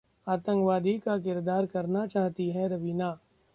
आतंकवादी 0.27 0.97
का 0.99 1.17
किरदार 1.17 1.65
करना 1.65 2.05
चाहती 2.07 2.49
हैं 2.49 2.67
रवीना 2.69 3.17